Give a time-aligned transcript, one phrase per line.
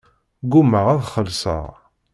[0.43, 1.65] Ggumaɣ ad xellṣeɣ.